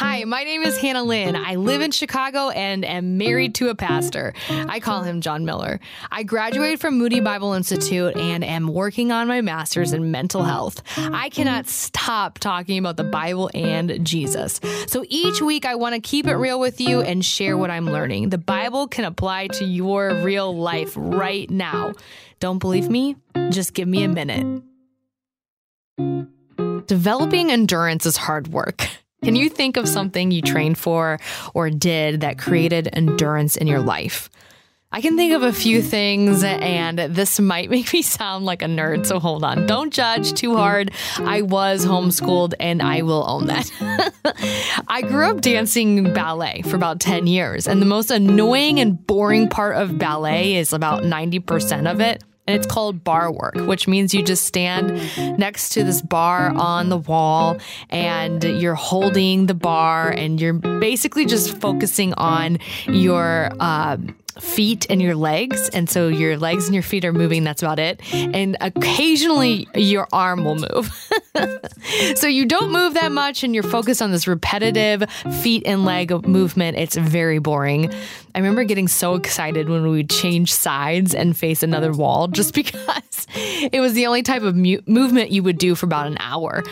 Hi, 0.00 0.20
mm-hmm. 0.20 0.30
my 0.30 0.44
name 0.44 0.62
is 0.62 0.78
Hannah 0.78 1.02
Lynn. 1.02 1.36
I 1.36 1.56
live 1.56 1.82
in 1.82 1.90
Chicago 1.90 2.48
and 2.48 2.86
am 2.86 3.18
married 3.18 3.54
to 3.56 3.68
a 3.68 3.74
pastor. 3.74 4.32
I 4.48 4.80
call 4.80 5.02
him 5.02 5.20
John 5.20 5.44
Miller. 5.44 5.78
I 6.10 6.22
graduated 6.22 6.80
from 6.80 6.96
Moody 6.96 7.20
Bible 7.20 7.52
Institute 7.52 8.16
and 8.16 8.42
am 8.42 8.68
working 8.68 9.12
on 9.12 9.28
my 9.28 9.42
master's 9.42 9.92
in 9.92 10.10
mental 10.10 10.42
health. 10.42 10.82
I 10.96 11.28
cannot 11.28 11.68
stop 11.68 12.38
talking 12.38 12.78
about 12.78 12.96
the 12.96 13.04
Bible 13.04 13.50
and 13.52 14.02
Jesus. 14.02 14.58
So 14.86 15.04
each 15.10 15.42
week, 15.42 15.66
I 15.66 15.74
want 15.74 15.94
to 15.94 16.00
keep 16.00 16.26
it 16.26 16.36
real 16.36 16.58
with 16.58 16.80
you 16.80 17.02
and 17.02 17.22
share 17.22 17.58
what 17.58 17.70
I'm 17.70 17.84
learning. 17.84 18.30
The 18.30 18.38
Bible 18.38 18.88
can 18.88 19.04
apply 19.04 19.48
to 19.48 19.66
your 19.66 20.14
real 20.14 20.56
life 20.56 20.94
right 20.96 21.50
now. 21.50 21.92
Don't 22.38 22.58
believe 22.58 22.88
me? 22.88 23.16
Just 23.50 23.74
give 23.74 23.86
me 23.86 24.04
a 24.04 24.08
minute. 24.08 24.62
Developing 26.86 27.50
endurance 27.50 28.06
is 28.06 28.16
hard 28.16 28.48
work. 28.48 28.88
Can 29.22 29.34
mm. 29.34 29.38
you 29.38 29.48
think 29.48 29.76
of 29.76 29.88
something 29.88 30.30
you 30.30 30.42
trained 30.42 30.78
for 30.78 31.18
or 31.54 31.70
did 31.70 32.20
that 32.20 32.38
created 32.38 32.88
endurance 32.92 33.56
in 33.56 33.66
your 33.66 33.80
life? 33.80 34.30
I 34.92 35.00
can 35.00 35.16
think 35.16 35.32
of 35.34 35.44
a 35.44 35.52
few 35.52 35.82
things, 35.82 36.42
and 36.42 36.98
this 36.98 37.38
might 37.38 37.70
make 37.70 37.92
me 37.92 38.02
sound 38.02 38.44
like 38.44 38.60
a 38.60 38.64
nerd, 38.64 39.06
so 39.06 39.20
hold 39.20 39.44
on. 39.44 39.66
Don't 39.66 39.92
judge 39.92 40.32
too 40.32 40.56
hard. 40.56 40.90
I 41.18 41.42
was 41.42 41.86
homeschooled, 41.86 42.54
and 42.58 42.82
I 42.82 43.02
will 43.02 43.24
own 43.28 43.46
that. 43.46 44.82
I 44.88 45.02
grew 45.02 45.26
up 45.26 45.42
dancing 45.42 46.12
ballet 46.12 46.62
for 46.62 46.74
about 46.74 46.98
10 46.98 47.28
years, 47.28 47.68
and 47.68 47.80
the 47.80 47.86
most 47.86 48.10
annoying 48.10 48.80
and 48.80 49.06
boring 49.06 49.48
part 49.48 49.76
of 49.76 49.96
ballet 49.96 50.56
is 50.56 50.72
about 50.72 51.04
90% 51.04 51.88
of 51.88 52.00
it 52.00 52.24
and 52.50 52.58
it's 52.58 52.66
called 52.66 53.04
bar 53.04 53.30
work, 53.30 53.54
which 53.54 53.86
means 53.86 54.12
you 54.12 54.22
just 54.22 54.44
stand 54.44 55.00
next 55.38 55.70
to 55.70 55.84
this 55.84 56.02
bar 56.02 56.52
on 56.56 56.88
the 56.88 56.96
wall 56.96 57.58
and 57.90 58.42
you're 58.42 58.74
holding 58.74 59.46
the 59.46 59.54
bar 59.54 60.10
and 60.10 60.40
you're 60.40 60.54
basically 60.54 61.26
just 61.26 61.56
focusing 61.58 62.12
on 62.14 62.58
your 62.86 63.50
uh, 63.60 63.96
feet 64.38 64.86
and 64.90 65.00
your 65.00 65.14
legs. 65.14 65.68
And 65.70 65.88
so 65.88 66.08
your 66.08 66.36
legs 66.36 66.66
and 66.66 66.74
your 66.74 66.82
feet 66.82 67.04
are 67.04 67.12
moving. 67.12 67.44
That's 67.44 67.62
about 67.62 67.78
it. 67.78 68.00
And 68.12 68.56
occasionally 68.60 69.68
your 69.74 70.06
arm 70.12 70.44
will 70.44 70.56
move. 70.56 71.10
so 72.16 72.26
you 72.26 72.46
don't 72.46 72.70
move 72.70 72.94
that 72.94 73.12
much 73.12 73.42
and 73.42 73.54
you're 73.54 73.62
focused 73.62 74.02
on 74.02 74.10
this 74.10 74.26
repetitive 74.26 75.08
feet 75.42 75.62
and 75.66 75.84
leg 75.84 76.26
movement. 76.26 76.76
It's 76.76 76.96
very 76.96 77.38
boring. 77.38 77.92
I 78.34 78.38
remember 78.38 78.64
getting 78.64 78.88
so 78.88 79.14
excited 79.14 79.68
when 79.68 79.82
we 79.82 79.90
would 79.90 80.10
change 80.10 80.52
sides 80.52 81.14
and 81.14 81.36
face 81.36 81.62
another 81.62 81.92
wall 81.92 82.28
just 82.28 82.54
because 82.60 83.26
it 83.34 83.80
was 83.80 83.94
the 83.94 84.06
only 84.06 84.22
type 84.22 84.42
of 84.42 84.54
mu- 84.56 84.80
movement 84.86 85.30
you 85.30 85.42
would 85.42 85.58
do 85.58 85.74
for 85.74 85.86
about 85.86 86.06
an 86.06 86.16
hour 86.20 86.62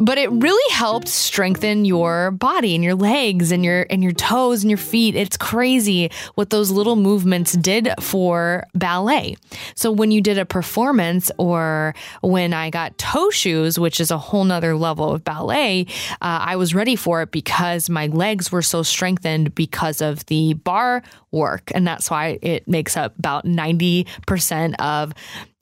but 0.00 0.16
it 0.16 0.30
really 0.32 0.74
helped 0.74 1.08
strengthen 1.08 1.84
your 1.84 2.30
body 2.30 2.74
and 2.74 2.82
your 2.82 2.94
legs 2.94 3.52
and 3.52 3.64
your 3.64 3.86
and 3.90 4.02
your 4.02 4.12
toes 4.12 4.62
and 4.62 4.70
your 4.70 4.78
feet. 4.78 5.14
It's 5.14 5.36
crazy 5.36 6.10
what 6.34 6.50
those 6.50 6.70
little 6.70 6.96
movements 6.96 7.52
did 7.52 7.90
for 8.00 8.66
ballet. 8.74 9.36
So 9.74 9.92
when 9.92 10.10
you 10.10 10.22
did 10.22 10.38
a 10.38 10.46
performance 10.46 11.30
or 11.38 11.94
when 12.22 12.54
I 12.54 12.70
got 12.70 12.96
toe 12.96 13.30
shoes, 13.30 13.78
which 13.78 14.00
is 14.00 14.10
a 14.10 14.18
whole 14.18 14.44
nother 14.44 14.74
level 14.74 15.12
of 15.12 15.22
ballet, 15.22 15.86
uh, 16.22 16.40
I 16.42 16.56
was 16.56 16.74
ready 16.74 16.96
for 16.96 17.22
it 17.22 17.30
because 17.30 17.90
my 17.90 18.06
legs 18.06 18.50
were 18.50 18.62
so 18.62 18.82
strengthened 18.82 19.54
because 19.54 20.00
of 20.00 20.24
the 20.26 20.54
bar 20.54 21.02
work. 21.30 21.70
And 21.74 21.86
that's 21.86 22.10
why 22.10 22.38
it 22.40 22.66
makes 22.66 22.96
up 22.96 23.18
about 23.18 23.44
90% 23.44 24.74
of 24.78 25.12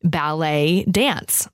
ballet 0.04 0.84
dance. 0.84 1.48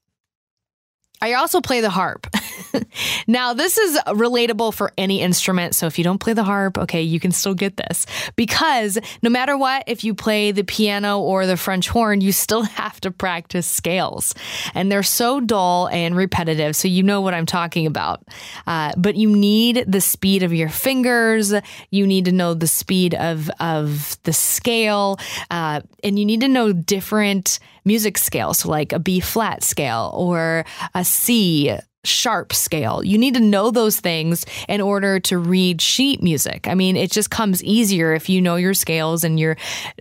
I 1.24 1.32
also 1.34 1.62
play 1.62 1.80
the 1.80 1.88
harp. 1.88 2.26
now, 3.26 3.54
this 3.54 3.78
is 3.78 3.98
relatable 4.06 4.74
for 4.74 4.92
any 4.96 5.20
instrument. 5.20 5.74
So 5.74 5.86
if 5.86 5.98
you 5.98 6.04
don't 6.04 6.18
play 6.18 6.32
the 6.32 6.44
harp, 6.44 6.78
okay, 6.78 7.02
you 7.02 7.20
can 7.20 7.32
still 7.32 7.54
get 7.54 7.76
this. 7.76 8.06
Because 8.36 8.98
no 9.22 9.30
matter 9.30 9.56
what, 9.56 9.84
if 9.86 10.04
you 10.04 10.14
play 10.14 10.52
the 10.52 10.64
piano 10.64 11.20
or 11.20 11.46
the 11.46 11.56
French 11.56 11.88
horn, 11.88 12.20
you 12.20 12.32
still 12.32 12.62
have 12.62 13.00
to 13.02 13.10
practice 13.10 13.66
scales. 13.66 14.34
And 14.74 14.90
they're 14.90 15.02
so 15.02 15.40
dull 15.40 15.88
and 15.88 16.16
repetitive. 16.16 16.76
So 16.76 16.88
you 16.88 17.02
know 17.02 17.20
what 17.20 17.34
I'm 17.34 17.46
talking 17.46 17.86
about. 17.86 18.22
Uh, 18.66 18.92
but 18.96 19.16
you 19.16 19.34
need 19.34 19.84
the 19.86 20.00
speed 20.00 20.42
of 20.42 20.52
your 20.52 20.68
fingers. 20.68 21.52
You 21.90 22.06
need 22.06 22.26
to 22.26 22.32
know 22.32 22.54
the 22.54 22.66
speed 22.66 23.14
of, 23.14 23.50
of 23.60 24.16
the 24.24 24.32
scale. 24.32 25.18
Uh, 25.50 25.80
and 26.02 26.18
you 26.18 26.24
need 26.24 26.40
to 26.40 26.48
know 26.48 26.72
different 26.72 27.58
music 27.84 28.18
scales, 28.18 28.58
so 28.58 28.70
like 28.70 28.92
a 28.92 28.98
B 28.98 29.20
flat 29.20 29.62
scale 29.62 30.10
or 30.14 30.64
a 30.94 31.04
C 31.04 31.76
sharp 32.04 32.52
scale. 32.52 33.02
You 33.02 33.18
need 33.18 33.34
to 33.34 33.40
know 33.40 33.70
those 33.70 34.00
things 34.00 34.44
in 34.68 34.80
order 34.80 35.20
to 35.20 35.38
read 35.38 35.80
sheet 35.80 36.22
music. 36.22 36.68
I 36.68 36.74
mean, 36.74 36.96
it 36.96 37.10
just 37.10 37.30
comes 37.30 37.62
easier 37.64 38.14
if 38.14 38.28
you 38.28 38.40
know 38.40 38.56
your 38.56 38.74
scales 38.74 39.24
and 39.24 39.38
you're 39.38 39.56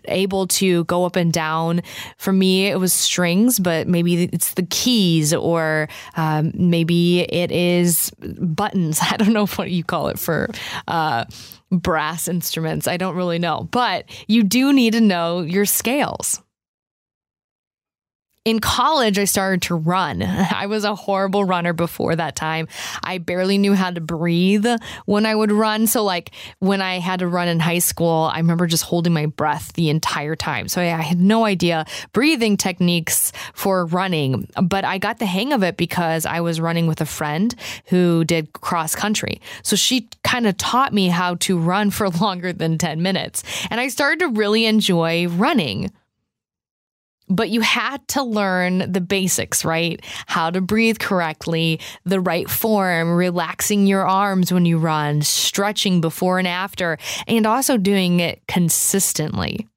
able 0.05 0.47
to 0.47 0.83
go 0.85 1.05
up 1.05 1.15
and 1.15 1.31
down. 1.31 1.81
For 2.17 2.33
me, 2.33 2.67
it 2.67 2.79
was 2.79 2.93
strings, 2.93 3.59
but 3.59 3.87
maybe 3.87 4.25
it's 4.25 4.53
the 4.53 4.63
keys 4.63 5.33
or 5.33 5.87
um, 6.15 6.51
maybe 6.55 7.21
it 7.21 7.51
is 7.51 8.11
buttons. 8.19 8.99
I 9.01 9.17
don't 9.17 9.33
know 9.33 9.47
what 9.47 9.71
you 9.71 9.83
call 9.83 10.09
it 10.09 10.19
for. 10.19 10.49
Uh, 10.87 11.25
brass 11.71 12.27
instruments. 12.27 12.87
I 12.87 12.97
don't 12.97 13.15
really 13.15 13.39
know, 13.39 13.67
but 13.71 14.05
you 14.27 14.43
do 14.43 14.71
need 14.73 14.93
to 14.93 15.01
know 15.01 15.41
your 15.41 15.65
scales 15.65 16.41
in 18.45 18.59
college, 18.59 19.17
I 19.17 19.23
started 19.23 19.61
to 19.63 19.75
run. 19.75 20.21
I 20.23 20.65
was 20.65 20.83
a 20.83 20.95
horrible 20.95 21.45
runner 21.45 21.71
before 21.71 22.15
that 22.15 22.35
time. 22.35 22.67
I 23.03 23.17
barely 23.17 23.57
knew 23.57 23.73
how 23.73 23.91
to 23.91 24.01
breathe 24.01 24.65
when 25.05 25.25
I 25.25 25.33
would 25.33 25.51
run. 25.51 25.87
So, 25.87 26.03
like 26.03 26.31
when 26.59 26.81
I 26.81 26.99
had 26.99 27.19
to 27.19 27.27
run 27.27 27.47
in 27.47 27.59
high 27.59 27.79
school, 27.79 28.29
I 28.33 28.37
remember 28.37 28.67
just 28.67 28.83
holding 28.83 29.13
my 29.13 29.27
breath 29.27 29.73
the 29.73 29.89
entire 29.89 30.35
time. 30.35 30.67
So, 30.67 30.81
I 30.81 30.85
had 30.85 31.19
no 31.19 31.45
idea 31.45 31.85
breathing 32.11 32.57
techniques 32.57 33.31
for 33.53 33.85
running, 33.85 34.49
but 34.61 34.83
I 34.83 34.97
got 34.97 35.19
the 35.19 35.25
hang 35.25 35.53
of 35.53 35.63
it 35.63 35.77
because 35.77 36.25
I 36.25 36.41
was 36.41 36.59
running 36.59 36.87
with 36.87 36.99
a 36.99 37.05
friend 37.05 37.55
who 37.85 38.25
did 38.25 38.51
cross 38.53 38.93
country. 38.93 39.41
So, 39.63 39.77
she 39.77 40.09
kind 40.23 40.47
of 40.47 40.57
taught 40.57 40.93
me 40.93 41.07
how 41.07 41.35
to 41.35 41.57
run 41.57 41.91
for 41.91 42.09
longer 42.23 42.51
than 42.51 42.77
10 42.77 43.01
minutes. 43.01 43.43
And 43.69 43.79
I 43.79 43.87
started 43.87 44.19
to 44.19 44.27
really 44.27 44.65
enjoy 44.65 45.27
running 45.29 45.91
but 47.35 47.49
you 47.49 47.61
had 47.61 48.07
to 48.09 48.21
learn 48.21 48.91
the 48.91 49.01
basics, 49.01 49.65
right? 49.65 49.99
How 50.27 50.51
to 50.51 50.61
breathe 50.61 50.99
correctly, 50.99 51.79
the 52.05 52.19
right 52.19 52.47
form, 52.49 53.11
relaxing 53.11 53.87
your 53.87 54.07
arms 54.07 54.53
when 54.53 54.65
you 54.65 54.77
run, 54.77 55.23
stretching 55.23 55.99
before 55.99 56.37
and 56.37 56.47
after, 56.47 56.99
and 57.27 57.47
also 57.47 57.77
doing 57.77 58.19
it 58.19 58.43
consistently. 58.47 59.67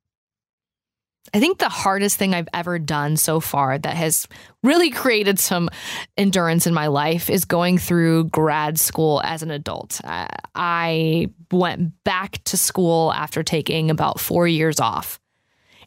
I 1.34 1.40
think 1.40 1.58
the 1.58 1.68
hardest 1.68 2.18
thing 2.18 2.34
I've 2.34 2.48
ever 2.54 2.78
done 2.78 3.16
so 3.16 3.40
far 3.40 3.78
that 3.78 3.96
has 3.96 4.28
really 4.62 4.90
created 4.90 5.40
some 5.40 5.68
endurance 6.16 6.66
in 6.66 6.74
my 6.74 6.86
life 6.86 7.28
is 7.28 7.44
going 7.44 7.78
through 7.78 8.24
grad 8.24 8.78
school 8.78 9.20
as 9.24 9.42
an 9.42 9.50
adult. 9.50 10.00
I 10.04 11.30
went 11.50 12.04
back 12.04 12.42
to 12.44 12.56
school 12.56 13.12
after 13.12 13.42
taking 13.42 13.90
about 13.90 14.20
four 14.20 14.46
years 14.46 14.78
off. 14.78 15.18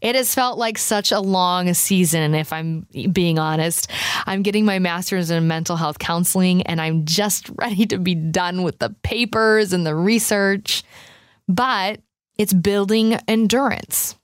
It 0.02 0.16
has 0.16 0.34
felt 0.34 0.58
like 0.58 0.78
such 0.78 1.12
a 1.12 1.20
long 1.20 1.74
season, 1.74 2.34
if 2.34 2.54
I'm 2.54 2.88
being 3.12 3.38
honest. 3.38 3.90
I'm 4.26 4.44
getting 4.44 4.66
my 4.66 4.80
master's 4.80 5.30
in 5.30 5.48
mental 5.48 5.76
health 5.76 6.00
counseling, 6.00 6.62
and 6.64 6.80
I'm 6.80 7.06
just 7.06 7.50
ready 7.56 7.86
to 7.88 7.98
be 7.98 8.16
done 8.16 8.64
with 8.64 8.80
the 8.80 8.96
papers 9.04 9.74
and 9.74 9.86
the 9.86 9.96
research. 9.96 10.84
But 11.48 12.00
it's 12.38 12.54
building 12.54 13.16
endurance. 13.28 14.16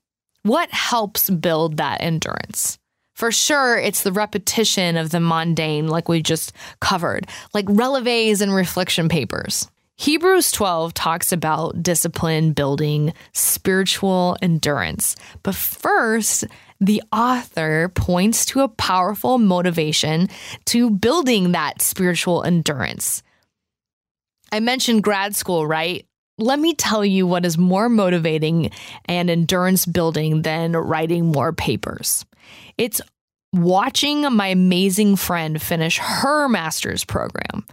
What 0.43 0.71
helps 0.71 1.29
build 1.29 1.77
that 1.77 2.01
endurance? 2.01 2.77
For 3.15 3.31
sure, 3.31 3.77
it's 3.77 4.03
the 4.03 4.11
repetition 4.11 4.97
of 4.97 5.09
the 5.09 5.19
mundane, 5.19 5.87
like 5.87 6.09
we 6.09 6.21
just 6.21 6.53
covered, 6.81 7.27
like 7.53 7.65
releves 7.65 8.41
and 8.41 8.53
reflection 8.53 9.09
papers. 9.09 9.69
Hebrews 9.97 10.51
12 10.51 10.93
talks 10.93 11.31
about 11.31 11.81
discipline 11.81 12.51
building 12.51 13.13
spiritual 13.31 14.35
endurance. 14.41 15.15
But 15.41 15.55
first, 15.55 16.43
the 16.81 17.01
author 17.13 17.89
points 17.95 18.45
to 18.47 18.61
a 18.61 18.67
powerful 18.67 19.37
motivation 19.37 20.27
to 20.65 20.89
building 20.89 21.53
that 21.53 21.81
spiritual 21.81 22.43
endurance. 22.43 23.23
I 24.51 24.59
mentioned 24.59 25.03
grad 25.03 25.33
school, 25.33 25.65
right? 25.65 26.05
Let 26.37 26.59
me 26.59 26.73
tell 26.73 27.05
you 27.05 27.25
what 27.25 27.45
is 27.45 27.57
more 27.57 27.87
motivating 27.87 28.71
and 29.05 29.29
endurance 29.29 29.85
building 29.85 30.41
than 30.41 30.73
writing 30.73 31.27
more 31.27 31.53
papers. 31.53 32.25
It's 32.77 32.99
watching 33.53 34.21
my 34.33 34.47
amazing 34.47 35.15
friend 35.15 35.61
finish 35.61 35.97
her 35.99 36.49
master's 36.49 37.05
program. 37.05 37.65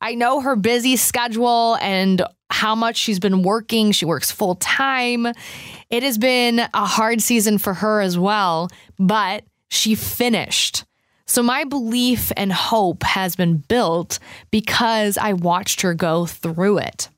I 0.00 0.14
know 0.14 0.40
her 0.40 0.56
busy 0.56 0.96
schedule 0.96 1.76
and 1.80 2.22
how 2.50 2.74
much 2.74 2.96
she's 2.96 3.18
been 3.18 3.42
working. 3.42 3.92
She 3.92 4.04
works 4.04 4.30
full 4.30 4.54
time. 4.56 5.26
It 5.90 6.02
has 6.02 6.18
been 6.18 6.60
a 6.60 6.86
hard 6.86 7.20
season 7.20 7.58
for 7.58 7.74
her 7.74 8.00
as 8.00 8.18
well, 8.18 8.68
but 8.98 9.44
she 9.68 9.94
finished. 9.94 10.84
So 11.26 11.42
my 11.42 11.64
belief 11.64 12.32
and 12.36 12.52
hope 12.52 13.02
has 13.02 13.36
been 13.36 13.58
built 13.58 14.18
because 14.50 15.18
I 15.18 15.34
watched 15.34 15.82
her 15.82 15.92
go 15.92 16.24
through 16.24 16.78
it. 16.78 17.10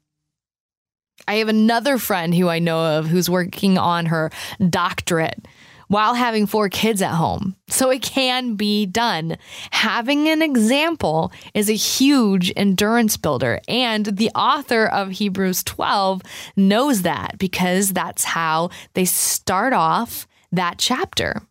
I 1.28 1.34
have 1.34 1.48
another 1.48 1.96
friend 1.96 2.34
who 2.34 2.48
I 2.48 2.58
know 2.58 2.98
of 2.98 3.06
who's 3.06 3.30
working 3.30 3.78
on 3.78 4.06
her 4.06 4.32
doctorate 4.68 5.46
while 5.90 6.14
having 6.14 6.46
four 6.46 6.68
kids 6.68 7.02
at 7.02 7.14
home. 7.14 7.56
So 7.68 7.90
it 7.90 8.00
can 8.00 8.54
be 8.54 8.86
done. 8.86 9.36
Having 9.72 10.28
an 10.28 10.40
example 10.40 11.32
is 11.52 11.68
a 11.68 11.74
huge 11.74 12.52
endurance 12.54 13.16
builder. 13.16 13.60
And 13.66 14.06
the 14.06 14.30
author 14.36 14.86
of 14.86 15.10
Hebrews 15.10 15.64
12 15.64 16.22
knows 16.54 17.02
that 17.02 17.38
because 17.38 17.92
that's 17.92 18.22
how 18.22 18.70
they 18.94 19.04
start 19.04 19.72
off 19.72 20.28
that 20.52 20.78
chapter. 20.78 21.42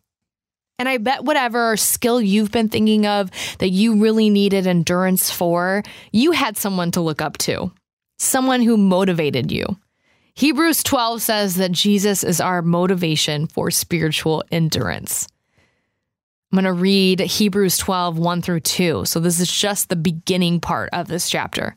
And 0.78 0.88
I 0.88 0.96
bet 0.96 1.24
whatever 1.24 1.76
skill 1.76 2.22
you've 2.22 2.50
been 2.50 2.70
thinking 2.70 3.06
of 3.06 3.30
that 3.58 3.68
you 3.68 4.00
really 4.00 4.30
needed 4.30 4.66
endurance 4.66 5.30
for, 5.30 5.82
you 6.12 6.32
had 6.32 6.56
someone 6.56 6.92
to 6.92 7.02
look 7.02 7.20
up 7.20 7.36
to, 7.38 7.72
someone 8.18 8.62
who 8.62 8.78
motivated 8.78 9.52
you. 9.52 9.76
Hebrews 10.40 10.82
12 10.84 11.20
says 11.20 11.56
that 11.56 11.70
Jesus 11.70 12.24
is 12.24 12.40
our 12.40 12.62
motivation 12.62 13.46
for 13.46 13.70
spiritual 13.70 14.42
endurance. 14.50 15.28
I'm 16.50 16.56
going 16.56 16.64
to 16.64 16.72
read 16.72 17.20
Hebrews 17.20 17.76
12, 17.76 18.16
1 18.16 18.40
through 18.40 18.60
2. 18.60 19.04
So 19.04 19.20
this 19.20 19.38
is 19.38 19.52
just 19.52 19.90
the 19.90 19.96
beginning 19.96 20.58
part 20.58 20.88
of 20.94 21.08
this 21.08 21.28
chapter. 21.28 21.76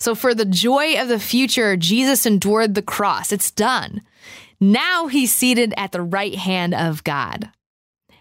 So, 0.00 0.14
for 0.14 0.34
the 0.34 0.46
joy 0.46 1.00
of 1.00 1.08
the 1.08 1.20
future, 1.20 1.76
Jesus 1.76 2.24
endured 2.24 2.74
the 2.74 2.82
cross. 2.82 3.32
It's 3.32 3.50
done. 3.50 4.00
Now 4.58 5.06
he's 5.06 5.32
seated 5.32 5.74
at 5.76 5.92
the 5.92 6.02
right 6.02 6.34
hand 6.34 6.74
of 6.74 7.04
God. 7.04 7.50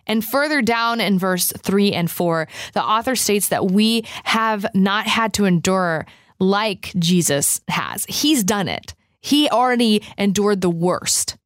And 0.06 0.26
further 0.26 0.62
down 0.62 1.00
in 1.00 1.20
verse 1.20 1.54
3 1.58 1.94
and 1.94 2.10
4, 2.10 2.48
the 2.74 2.84
author 2.84 3.16
states 3.16 3.50
that 3.50 3.72
we 3.72 4.04
have 4.24 4.66
not 4.74 5.06
had 5.06 5.34
to 5.34 5.46
endure 5.46 6.06
like 6.40 6.92
Jesus 6.98 7.62
has. 7.68 8.06
He's 8.06 8.44
done 8.44 8.68
it, 8.68 8.94
he 9.22 9.50
already 9.50 10.04
endured 10.18 10.62
the 10.62 10.70
worst. 10.70 11.38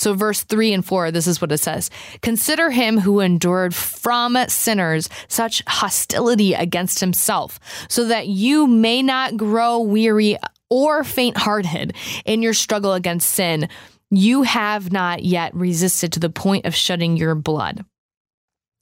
So, 0.00 0.14
verse 0.14 0.44
3 0.44 0.72
and 0.72 0.82
4, 0.82 1.10
this 1.10 1.26
is 1.26 1.42
what 1.42 1.52
it 1.52 1.58
says 1.58 1.90
Consider 2.22 2.70
him 2.70 2.96
who 2.96 3.20
endured 3.20 3.74
from 3.74 4.34
sinners 4.48 5.10
such 5.28 5.62
hostility 5.66 6.54
against 6.54 7.00
himself, 7.00 7.60
so 7.86 8.06
that 8.06 8.26
you 8.26 8.66
may 8.66 9.02
not 9.02 9.36
grow 9.36 9.78
weary 9.80 10.38
or 10.70 11.04
faint 11.04 11.36
hearted 11.36 11.94
in 12.24 12.40
your 12.40 12.54
struggle 12.54 12.94
against 12.94 13.28
sin. 13.28 13.68
You 14.10 14.42
have 14.42 14.90
not 14.90 15.22
yet 15.22 15.54
resisted 15.54 16.14
to 16.14 16.20
the 16.20 16.30
point 16.30 16.64
of 16.64 16.74
shedding 16.74 17.18
your 17.18 17.34
blood. 17.34 17.84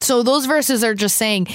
So, 0.00 0.22
those 0.22 0.46
verses 0.46 0.84
are 0.84 0.94
just 0.94 1.16
saying 1.16 1.48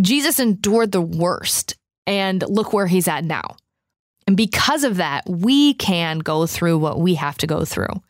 Jesus 0.00 0.40
endured 0.40 0.90
the 0.90 1.02
worst, 1.02 1.76
and 2.06 2.42
look 2.48 2.72
where 2.72 2.86
he's 2.86 3.08
at 3.08 3.24
now. 3.24 3.56
And 4.26 4.38
because 4.38 4.84
of 4.84 4.96
that, 4.96 5.28
we 5.28 5.74
can 5.74 6.20
go 6.20 6.46
through 6.46 6.78
what 6.78 6.98
we 6.98 7.16
have 7.16 7.36
to 7.38 7.46
go 7.46 7.66
through 7.66 8.00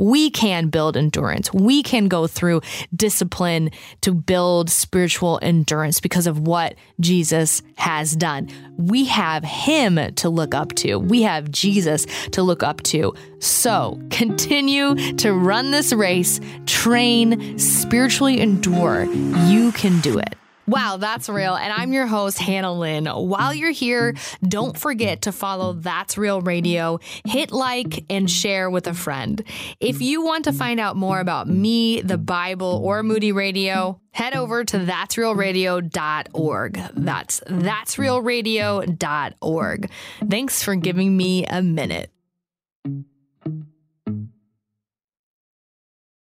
we 0.00 0.30
can 0.30 0.68
build 0.68 0.96
endurance. 0.96 1.52
We 1.52 1.82
can 1.82 2.08
go 2.08 2.26
through 2.26 2.62
discipline 2.96 3.70
to 4.00 4.14
build 4.14 4.70
spiritual 4.70 5.38
endurance 5.42 6.00
because 6.00 6.26
of 6.26 6.40
what 6.40 6.74
Jesus 7.00 7.62
has 7.76 8.16
done. 8.16 8.48
We 8.78 9.04
have 9.04 9.44
Him 9.44 10.14
to 10.14 10.28
look 10.30 10.54
up 10.54 10.74
to, 10.76 10.96
we 10.96 11.22
have 11.22 11.50
Jesus 11.50 12.06
to 12.32 12.42
look 12.42 12.62
up 12.62 12.82
to. 12.84 13.14
So 13.40 14.00
continue 14.10 14.94
to 15.16 15.34
run 15.34 15.70
this 15.70 15.92
race, 15.92 16.40
train, 16.64 17.58
spiritually 17.58 18.40
endure. 18.40 19.04
You 19.04 19.72
can 19.72 20.00
do 20.00 20.18
it. 20.18 20.39
Wow, 20.70 20.96
that's 20.98 21.28
real. 21.28 21.56
And 21.56 21.72
I'm 21.72 21.92
your 21.92 22.06
host, 22.06 22.38
Hannah 22.38 22.72
Lynn. 22.72 23.06
While 23.06 23.52
you're 23.52 23.72
here, 23.72 24.14
don't 24.40 24.78
forget 24.78 25.22
to 25.22 25.32
follow 25.32 25.72
That's 25.72 26.16
Real 26.16 26.40
Radio, 26.40 27.00
hit 27.24 27.50
like, 27.50 28.04
and 28.08 28.30
share 28.30 28.70
with 28.70 28.86
a 28.86 28.94
friend. 28.94 29.42
If 29.80 30.00
you 30.00 30.22
want 30.22 30.44
to 30.44 30.52
find 30.52 30.78
out 30.78 30.94
more 30.94 31.18
about 31.18 31.48
me, 31.48 32.02
the 32.02 32.18
Bible, 32.18 32.80
or 32.84 33.02
Moody 33.02 33.32
Radio, 33.32 34.00
head 34.12 34.36
over 34.36 34.64
to 34.64 34.78
that'srealradio.org. 34.78 36.74
That's 36.94 37.40
that'srealradio.org. 37.40 39.90
Thanks 40.28 40.62
for 40.62 40.76
giving 40.76 41.16
me 41.16 41.46
a 41.46 41.62
minute. 41.62 42.12